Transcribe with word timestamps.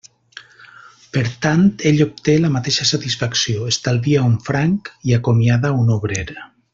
Per 1.17 1.21
tant, 1.45 1.67
ell 1.91 2.01
obté 2.07 2.35
la 2.39 2.51
mateixa 2.57 2.87
satisfacció, 2.93 3.67
estalvia 3.75 4.23
un 4.33 4.37
franc 4.51 4.91
i 5.11 5.17
acomiada 5.23 5.77
un 5.85 5.93
obrer. 5.99 6.27